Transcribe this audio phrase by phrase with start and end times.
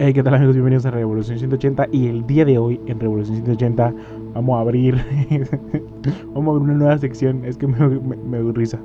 [0.00, 0.54] Hey, ¿qué tal amigos?
[0.54, 3.92] Bienvenidos a Revolución 180 y el día de hoy en Revolución 180
[4.32, 4.94] vamos a abrir
[6.34, 8.78] vamos a abrir una nueva sección, es que me, me, doy risa,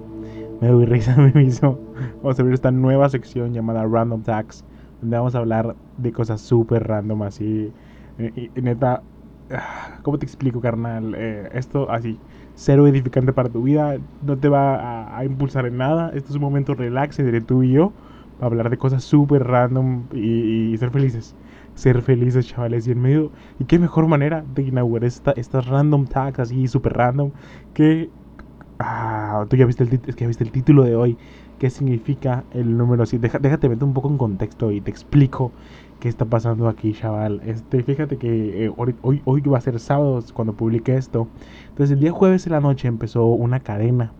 [0.59, 1.49] me doy risa a mí.
[1.61, 4.65] Vamos a abrir esta nueva sección llamada Random Tags,
[5.01, 7.71] donde vamos a hablar de cosas súper random así,
[8.55, 9.03] neta,
[9.51, 11.13] ah, ¿cómo te explico carnal?
[11.15, 12.17] Eh, esto así,
[12.55, 16.41] cero edificante para tu vida, no te va a, impulsar en nada, esto es un
[16.41, 17.93] momento relax entre tú y yo
[18.45, 21.35] hablar de cosas súper random y, ser felices.
[21.75, 22.87] Ser felices, chavales.
[22.87, 26.93] Y en medio, y qué mejor manera de inaugurar esta, estas random tags así súper
[26.93, 27.31] random
[27.73, 28.09] que...
[28.79, 31.17] Ah, tú ya viste el, el título de hoy.
[31.59, 33.39] ¿Qué significa el número 7?
[33.39, 35.51] déjate meter un poco en contexto y te explico
[36.01, 37.41] qué está pasando aquí, chaval.
[37.45, 41.29] Este, fíjate que eh, hoy, hoy va a ser sábado cuando publique esto.
[41.69, 44.11] Entonces el día jueves en la noche empezó una cadena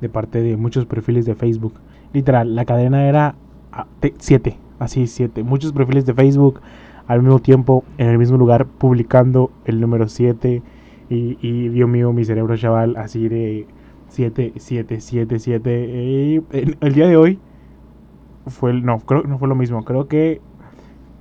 [0.00, 1.74] de parte de muchos perfiles de Facebook
[2.12, 3.34] Literal, la cadena era
[4.18, 5.42] 7, ah, así 7.
[5.42, 6.60] Muchos perfiles de Facebook
[7.06, 10.62] al mismo tiempo, en el mismo lugar, publicando el número 7.
[11.10, 13.66] Y, y Dios mío, mi cerebro chaval, así de
[14.08, 16.42] 7, 7, 7, 7.
[16.80, 17.38] el día de hoy
[18.46, 19.84] fue, no, creo que no fue lo mismo.
[19.84, 20.40] Creo que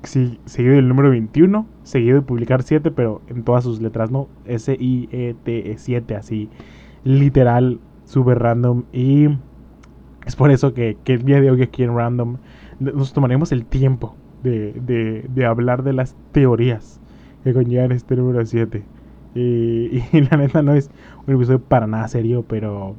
[0.04, 4.28] sí, seguido del número 21, seguido de publicar 7, pero en todas sus letras, ¿no?
[4.46, 6.50] S-I-E-T, 7, así,
[7.04, 8.84] literal, súper random.
[8.92, 9.30] Y
[10.28, 12.36] es por eso que, el día de hoy aquí en Random
[12.82, 17.00] nos tomaremos el tiempo de, hablar de las teorías
[17.46, 18.84] que conllevan este número 7.
[19.36, 20.90] Y, la neta no es
[21.28, 22.96] un episodio para nada serio, pero,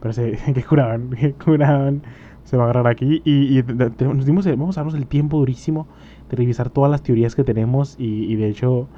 [0.00, 2.02] pero se, que curaban, que curaban,
[2.44, 3.20] se va a agarrar aquí.
[3.24, 3.62] Y,
[4.04, 5.88] nos dimos, vamos a darnos el tiempo durísimo
[6.30, 8.88] de revisar todas las teorías que tenemos y, de hecho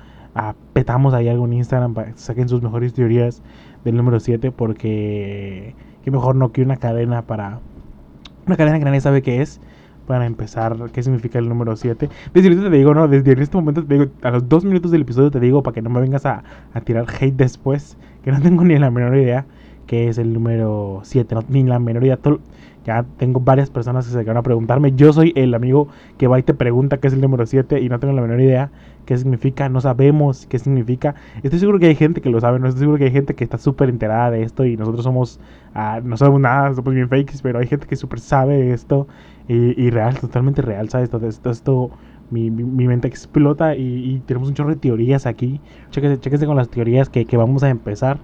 [0.73, 3.43] petamos ahí algo en Instagram para que saquen sus mejores teorías
[3.85, 5.75] del número 7 porque
[6.09, 7.61] que mejor no que una cadena para...
[8.47, 9.61] Una cadena que nadie sabe qué es.
[10.07, 12.09] Para empezar, qué significa el número 7.
[12.33, 13.09] Desde ahorita te digo, ¿no?
[13.09, 15.83] Desde este momento te digo, a los dos minutos del episodio te digo, para que
[15.83, 19.45] no me vengas a, a tirar hate después, que no tengo ni la menor idea
[19.89, 22.21] qué es el número 7, no, ni la menor idea.
[22.85, 24.93] Ya tengo varias personas que se van a preguntarme.
[24.93, 27.89] Yo soy el amigo que va y te pregunta qué es el número 7 y
[27.89, 28.71] no tengo la menor idea
[29.05, 29.69] qué significa.
[29.69, 31.15] No sabemos qué significa.
[31.43, 32.61] Estoy seguro que hay gente que lo sabe.
[32.61, 35.41] No estoy seguro que hay gente que está súper enterada de esto y nosotros somos,
[35.75, 39.09] ah, no sabemos nada, somos bien fakes, pero hay gente que súper sabe esto
[39.49, 41.11] y, real, totalmente real, ¿sabes?
[41.23, 41.91] Esto, esto,
[42.31, 45.61] mi, mi, mente explota y, tenemos un chorro de teorías aquí.
[45.91, 48.19] Chéquese, con las teorías que, que vamos a empezar.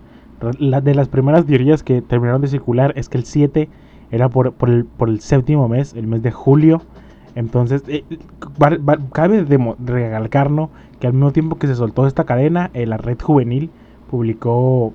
[0.59, 3.69] La, de las primeras teorías que terminaron de circular es que el 7
[4.10, 6.82] era por, por, el, por el séptimo mes, el mes de julio.
[7.34, 8.05] Entonces, eh,
[9.12, 13.71] cabe recalcarnos que al mismo tiempo que se soltó esta cadena, eh, la red juvenil
[14.09, 14.94] publicó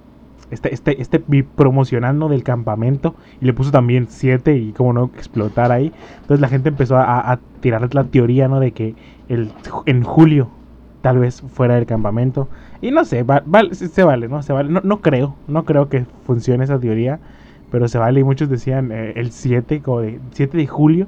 [0.51, 5.71] este, este, este promocionando del campamento y le puso también 7 y como no explotar
[5.71, 5.91] ahí.
[6.21, 8.59] Entonces la gente empezó a, a, tirar la teoría, ¿no?
[8.59, 8.95] De que
[9.27, 9.51] el,
[9.85, 10.49] en julio
[11.01, 12.47] tal vez fuera del campamento.
[12.81, 13.25] Y no sé,
[13.73, 14.41] se vale, ¿no?
[14.41, 14.69] Se vale.
[14.69, 17.19] No, no creo, no creo que funcione esa teoría
[17.71, 21.07] pero se vale y muchos decían eh, el 7, como de, 7 de julio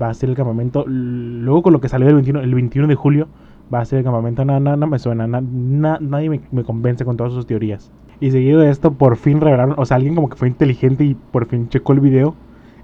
[0.00, 0.84] va a ser el campamento.
[0.86, 3.28] Luego con lo que salió el 21, el 21 de julio
[3.72, 4.44] va a ser el campamento.
[4.44, 7.90] Nada, nada, me suena, nadie me, convence con todas sus teorías.
[8.20, 11.14] Y seguido de esto, por fin revelaron, o sea, alguien como que fue inteligente y
[11.14, 12.34] por fin checó el video.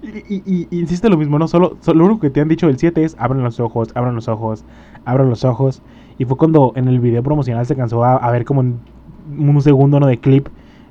[0.01, 3.03] Y, y, insiste lo mismo, no solo, lo único que te han dicho el 7
[3.03, 4.65] es abran los ojos, abran los ojos,
[5.05, 5.81] abran los ojos.
[6.17, 8.79] Y fue cuando en el video promocional se cansó a, ver como un,
[9.37, 10.07] un segundo ¿no?
[10.07, 10.47] de clip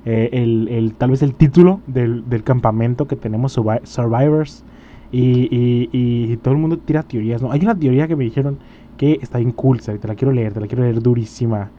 [0.07, 4.65] eh, el, el, tal vez el título del, del campamento que tenemos, Survivors.
[5.13, 7.51] Y, y, todo el mundo tira teorías, ¿no?
[7.51, 8.59] Hay una teoría que me dijeron
[8.97, 11.71] que está bien cool, te la quiero leer, te la quiero leer durísima.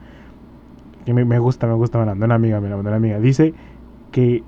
[1.06, 2.98] Que me, me gusta, me gusta, me la mandó una amiga, me la mandó una
[2.98, 3.18] amiga.
[3.18, 3.54] Dice
[4.12, 4.44] que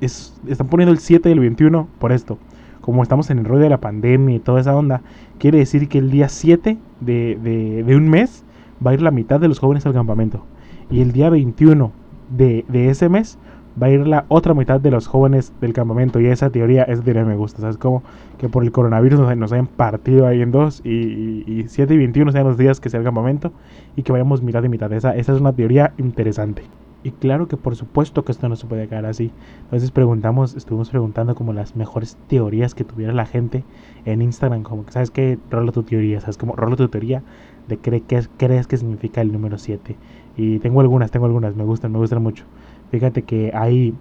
[0.00, 2.38] están poniendo el 7 y el 21 por esto.
[2.80, 5.02] Como estamos en el rollo de la pandemia y toda esa onda,
[5.38, 8.44] quiere decir que el día 7 de, de, de un mes
[8.84, 10.44] va a ir la mitad de los jóvenes al campamento.
[10.90, 11.92] Y el día 21
[12.30, 13.38] de, ese mes
[13.80, 16.20] va a ir la otra mitad de los jóvenes del campamento.
[16.20, 17.60] Y esa teoría es de me gusta.
[17.60, 17.76] ¿Sabes?
[17.76, 18.02] Como
[18.38, 21.98] que por el coronavirus nos, nos hayan partido ahí en dos y, y, 7 y
[21.98, 23.52] 21 sean los días que sea el campamento
[23.96, 24.92] y que vayamos mitad y mitad.
[24.92, 26.62] Esa, esa es una teoría interesante.
[27.04, 29.30] Y claro que por supuesto que esto no se puede quedar así.
[29.64, 33.64] Entonces preguntamos, estuvimos preguntando como las mejores teorías que tuviera la gente
[34.04, 34.64] en Instagram.
[34.64, 35.38] Como que, ¿sabes qué?
[35.50, 36.20] Rola tu teoría.
[36.20, 36.36] ¿Sabes?
[36.36, 37.22] Como rola tu teoría
[37.68, 38.02] de qué
[38.36, 39.96] crees que significa el número 7.
[40.36, 42.44] Y tengo algunas, tengo algunas, me gustan, me gustan mucho.
[42.90, 43.94] Fíjate que ahí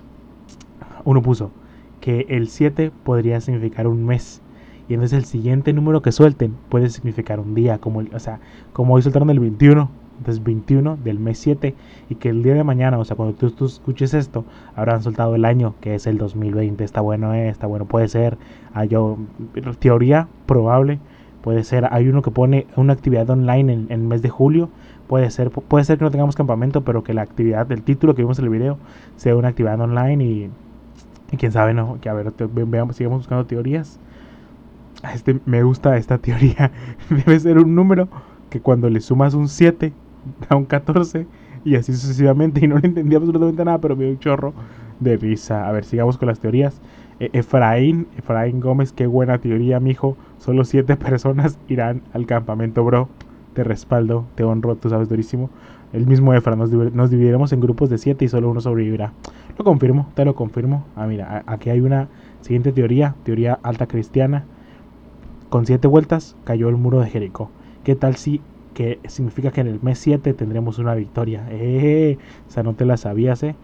[1.06, 1.52] uno puso
[2.02, 4.42] que el 7 podría significar un mes.
[4.90, 8.40] Y entonces el siguiente número que suelten puede significar un día, como, o sea,
[8.72, 11.76] como hoy soltaron el 21, entonces 21 del mes 7,
[12.10, 15.46] y que el día de mañana, o sea, cuando tú, escuches esto, habrán soltado el
[15.46, 16.84] año, que es el 2020.
[16.84, 18.38] Está bueno, eh, está bueno, puede ser.
[18.74, 19.18] Ah, yo,
[19.80, 21.00] teoría probable,
[21.48, 24.70] Puede ser, hay uno que pone una actividad online en, el mes de julio.
[25.08, 28.22] Puede ser, puede ser que no tengamos campamento, pero que la actividad del título que
[28.22, 28.78] vimos en el video
[29.16, 30.50] sea una actividad online y,
[31.38, 32.02] quién sabe, ¿no?
[32.02, 33.98] Que a ver, veamos, sigamos buscando teorías.
[35.14, 36.74] Este, me gusta esta teoría.
[37.10, 38.10] Debe ser un número
[38.50, 39.94] que cuando le sumas un 7
[40.50, 41.28] da un 14
[41.64, 42.60] y así sucesivamente.
[42.64, 44.54] Y no le entendí absolutamente nada, pero me dio un chorro
[45.00, 45.68] de risa.
[45.68, 46.82] A ver, sigamos con las teorías.
[47.20, 50.18] E, Efraín, Efraín Gómez, qué buena teoría, mijo.
[50.38, 53.10] Solo 7 personas irán al campamento, bro.
[53.54, 55.50] Te respaldo, te honro, tú sabes durísimo.
[55.94, 59.14] El mismo Efra, nos, nos dividiremos en grupos de 7 y solo uno sobrevivirá.
[59.58, 60.86] Lo confirmo, te lo confirmo.
[60.96, 62.08] Ah, mira, aquí hay una
[62.42, 64.46] siguiente teoría, teoría alta cristiana.
[65.50, 67.50] Con 7 vueltas cayó el muro de Jericó.
[67.84, 68.42] ¿Qué tal si
[68.78, 71.48] que significa que en el mes 7 tendremos una victoria?
[71.50, 73.56] Eh, o sea, no te la sabías, eh.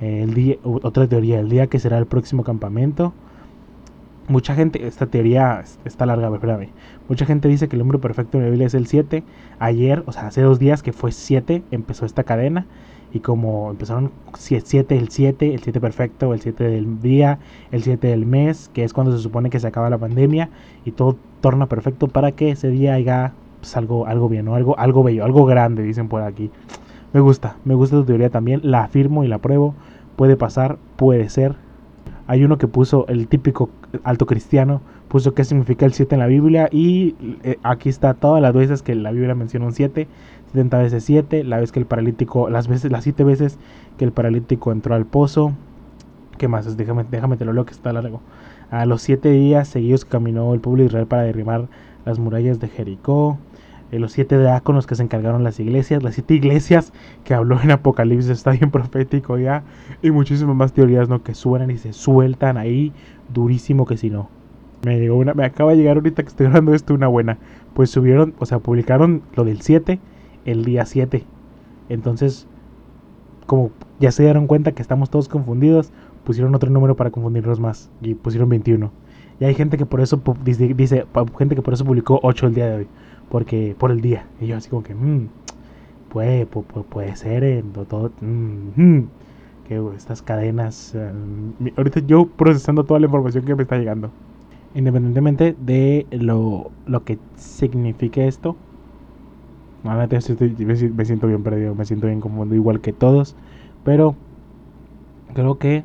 [0.00, 3.12] El día, otra teoría, el día que será el próximo campamento.
[4.28, 6.70] Mucha gente, esta teoría está larga, espérame.
[7.06, 9.22] Mucha gente dice que el número perfecto de la Biblia es el 7.
[9.58, 12.64] Ayer, o sea, hace dos días que fue 7, empezó esta cadena.
[13.12, 17.40] Y como empezaron 7, el 7, el 7 perfecto, el 7 del día,
[17.72, 20.48] el 7 del mes, que es cuando se supone que se acaba la pandemia
[20.86, 24.56] y todo torna perfecto para que ese día haya pues, algo, algo bien, ¿no?
[24.56, 26.50] algo, algo bello, algo grande, dicen por aquí.
[27.12, 29.76] Me gusta, me gusta tu teoría también, la afirmo y la pruebo.
[30.16, 31.54] Puede pasar, puede ser.
[32.26, 33.70] Hay uno que puso el típico
[34.02, 37.14] alto cristiano, puso qué significa el 7 en la Biblia y
[37.44, 40.08] eh, aquí está todas las veces que la Biblia menciona un 7,
[40.48, 43.58] 70 veces 7, la vez que el paralítico, las veces, las 7 veces
[43.96, 45.52] que el paralítico entró al pozo.
[46.36, 46.76] ¿Qué más?
[46.76, 48.22] Déjame, déjame te lo leo que está largo.
[48.72, 51.68] A los 7 días seguidos caminó el pueblo de Israel para derribar
[52.04, 53.38] las murallas de Jericó.
[53.92, 56.92] Eh, los siete diáconos que se encargaron las iglesias, las siete iglesias
[57.24, 59.62] que habló en Apocalipsis, está bien profético ya,
[60.02, 61.22] y muchísimas más teorías ¿no?
[61.22, 62.92] que suenan y se sueltan ahí,
[63.32, 64.28] durísimo que si no.
[64.84, 67.38] Me llegó una, me acaba de llegar ahorita que estoy hablando esto una buena.
[67.74, 70.00] Pues subieron, o sea, publicaron lo del 7
[70.44, 71.24] el día 7.
[71.88, 72.48] Entonces,
[73.46, 75.92] como ya se dieron cuenta que estamos todos confundidos,
[76.24, 78.90] pusieron otro número para confundirnos más y pusieron 21.
[79.38, 81.04] Y hay gente que por eso dice, dice
[81.38, 82.88] gente que por eso publicó 8 el día de hoy,
[83.32, 84.26] porque por el día.
[84.42, 85.28] Y yo así como que, mmm,
[86.10, 89.04] puede, puede, puede ser, en todo, mm,
[89.66, 91.10] que estas cadenas, eh,
[91.78, 94.10] ahorita yo procesando toda la información que me está llegando.
[94.74, 98.54] Independientemente de lo, lo que signifique esto,
[99.82, 103.34] me siento bien perdido, me siento bien confundido igual que todos,
[103.82, 104.14] pero
[105.32, 105.84] creo que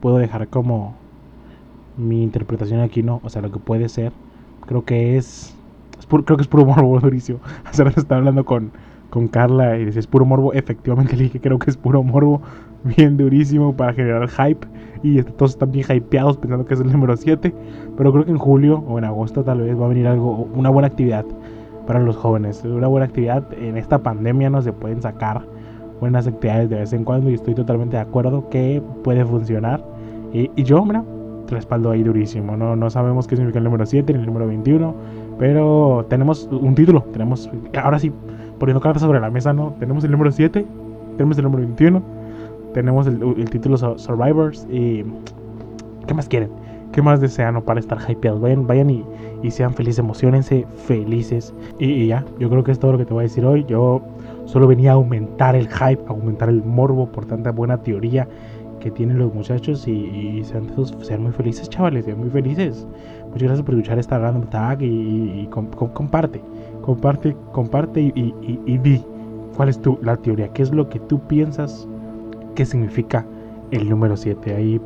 [0.00, 0.94] puedo dejar como
[1.96, 4.12] mi interpretación aquí no, o sea, lo que puede ser,
[4.66, 5.53] creo que es,
[6.06, 7.40] creo que es puro morbo durísimo.
[7.64, 8.72] Hace rato estaba hablando con,
[9.10, 12.40] con Carla y decía, es puro morbo, efectivamente le dije, creo que es puro morbo,
[12.84, 14.66] bien durísimo para generar hype
[15.02, 17.54] y todos están bien hypeados pensando que es el número 7,
[17.96, 20.70] pero creo que en julio o en agosto tal vez va a venir algo, una
[20.70, 21.24] buena actividad
[21.86, 25.46] para los jóvenes, una buena actividad en esta pandemia no se pueden sacar
[26.00, 29.84] buenas actividades de vez en cuando y estoy totalmente de acuerdo que puede funcionar.
[30.32, 31.04] Y, y yo, mira,
[31.48, 32.56] respaldo ahí durísimo.
[32.56, 34.94] No, no sabemos qué significa el número 7 ni el número 21,
[35.38, 37.02] pero tenemos un título.
[37.12, 37.50] Tenemos,
[37.82, 38.12] ahora sí,
[38.58, 39.74] poniendo cartas sobre la mesa, ¿no?
[39.78, 40.64] Tenemos el número 7,
[41.16, 42.02] tenemos el número 21,
[42.72, 45.04] tenemos el, título Survivors y...
[46.06, 46.50] ¿Qué más quieren?
[46.92, 48.40] ¿Qué más desean para estar hypeados?
[48.40, 49.04] Vayan, vayan y,
[49.42, 51.54] y sean felices, emocionense, felices.
[51.78, 53.64] Y, y, ya, yo creo que es todo lo que te voy a decir hoy.
[53.66, 54.02] Yo
[54.44, 58.28] solo venía a aumentar el hype, aumentar el morbo por tanta buena teoría
[58.84, 62.86] que tienen los muchachos y, sean, sean, muy felices, chavales, sean muy felices.
[63.28, 66.42] Muchas gracias por escuchar esta random tag y, comparte,
[66.82, 69.02] comparte, comparte y, di
[69.56, 71.88] cuál es tu, la teoría, qué es lo que tú piensas
[72.54, 73.24] que significa
[73.70, 74.54] el número 7.
[74.54, 74.78] Ahí,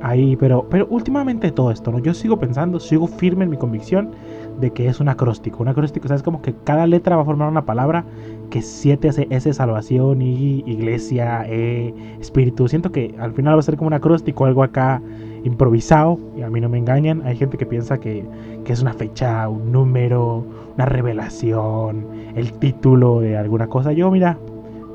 [0.00, 1.98] ahí, pero, pero últimamente todo esto, ¿no?
[1.98, 4.12] Yo sigo pensando, sigo firme en mi convicción
[4.60, 5.60] de que es un acróstico.
[5.60, 6.22] Un acróstico, ¿sabes?
[6.22, 8.04] Como que cada letra va a formar una palabra
[8.50, 12.68] que siete S salvación y iglesia, e, espíritu.
[12.68, 15.00] Siento que al final va a ser como un acróstico, algo acá
[15.44, 17.22] improvisado, y a mí no me engañan.
[17.24, 18.24] Hay gente que piensa que,
[18.64, 23.92] que es una fecha, un número, una revelación, el título de alguna cosa.
[23.92, 24.36] Yo, mira,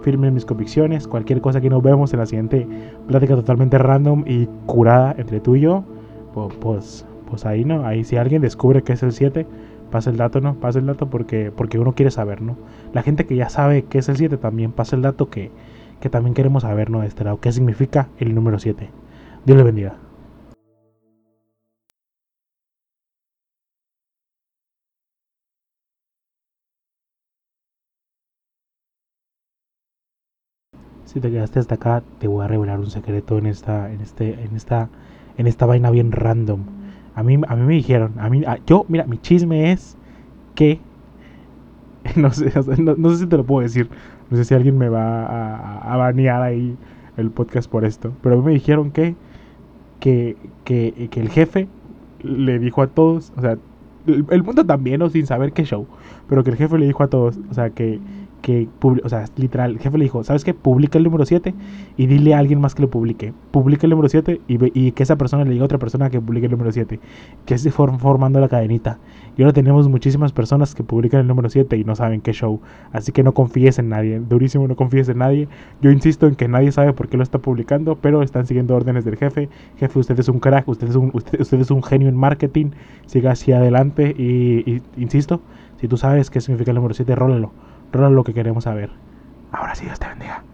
[0.02, 1.08] firme mis convicciones.
[1.08, 2.68] Cualquier cosa que nos vemos en la siguiente
[3.08, 5.84] plática totalmente random y curada entre tú y yo,
[6.60, 7.86] pues, pues ahí no.
[7.86, 9.48] Ahí si alguien descubre que es el 7
[9.96, 10.56] pasa el dato, ¿no?
[10.56, 12.58] Pasa el dato porque, porque uno quiere saber, ¿no?
[12.92, 15.52] La gente que ya sabe qué es el 7 también pasa el dato que,
[16.02, 17.00] que también queremos saber, ¿no?
[17.00, 18.90] De este lado, qué significa el número 7.
[19.46, 19.96] Dios le bendiga.
[31.06, 34.44] Si te quedaste hasta acá, te voy a revelar un secreto en esta, en este,
[34.44, 34.90] en esta,
[35.38, 36.66] en esta vaina bien random.
[37.16, 39.98] A mí, a mí me dijeron, a mí, yo, mira, mi chisme es
[40.54, 40.80] que
[42.16, 43.90] no sé, no, sé si te lo puedo decir.
[44.30, 46.76] No sé si alguien me va a, banear ahí
[47.18, 48.12] el podcast por esto.
[48.22, 49.16] Pero a mí me dijeron que,
[50.00, 51.68] que, que, que el jefe
[52.24, 53.58] le dijo a todos, o sea,
[54.08, 55.88] el, mundo también, o sin saber qué show,
[56.28, 58.00] pero que el jefe le dijo a todos, o sea, que,
[58.46, 60.54] que, o sea, literal, el jefe le dijo, ¿sabes qué?
[60.54, 61.56] Publica el número 7
[61.98, 63.34] y dile a alguien más que lo publique.
[63.50, 66.22] Publica el número 7 y, y que esa persona le diga a otra persona que
[66.22, 67.00] publique el número 7.
[67.48, 69.00] Que se for formando la cadenita.
[69.36, 72.62] Y ahora tenemos muchísimas personas que publican el número 7 y no saben qué show.
[72.92, 74.20] Así que no confíes en nadie.
[74.20, 75.48] Durísimo, no confíes en nadie.
[75.82, 79.06] Yo insisto en que nadie sabe por qué lo está publicando, pero están siguiendo órdenes
[79.06, 79.50] del jefe.
[79.78, 82.68] Jefe, usted es un crack, usted es un, usted, es un genio en marketing.
[83.08, 85.42] Siga hacia adelante y, insisto,
[85.78, 87.52] si tú sabes qué significa el número 7, rólalo.
[87.92, 88.92] Rólalo lo que queremos saber.
[89.52, 90.46] Ahora sí, Dios te bendiga.